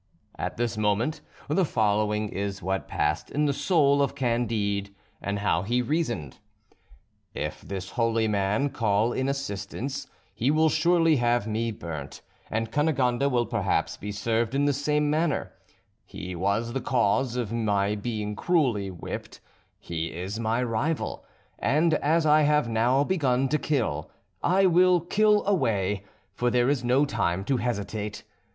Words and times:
At 0.35 0.57
this 0.57 0.77
moment, 0.79 1.21
the 1.47 1.63
following 1.63 2.29
is 2.29 2.63
what 2.63 2.87
passed 2.87 3.29
in 3.29 3.45
the 3.45 3.53
soul 3.53 4.01
of 4.01 4.15
Candide, 4.15 4.89
and 5.21 5.37
how 5.37 5.61
he 5.61 5.79
reasoned: 5.83 6.39
If 7.35 7.61
this 7.61 7.91
holy 7.91 8.27
man 8.27 8.71
call 8.71 9.13
in 9.13 9.29
assistance, 9.29 10.07
he 10.33 10.49
will 10.49 10.69
surely 10.69 11.17
have 11.17 11.45
me 11.45 11.69
burnt; 11.69 12.23
and 12.49 12.71
Cunegonde 12.71 13.29
will 13.31 13.45
perhaps 13.45 13.95
be 13.95 14.11
served 14.11 14.55
in 14.55 14.65
the 14.65 14.73
same 14.73 15.07
manner; 15.11 15.53
he 16.03 16.35
was 16.35 16.73
the 16.73 16.81
cause 16.81 17.35
of 17.35 17.53
my 17.53 17.93
being 17.93 18.35
cruelly 18.35 18.89
whipped; 18.89 19.39
he 19.77 20.07
is 20.07 20.39
my 20.39 20.63
rival; 20.63 21.23
and, 21.59 21.93
as 21.93 22.25
I 22.25 22.41
have 22.41 22.67
now 22.67 23.03
begun 23.03 23.47
to 23.49 23.59
kill, 23.59 24.09
I 24.41 24.65
will 24.65 24.99
kill 24.99 25.45
away, 25.45 26.01
for 26.33 26.49
there 26.49 26.69
is 26.69 26.83
no 26.83 27.05
time 27.05 27.43
to 27.43 27.57
hesitate. 27.57 28.23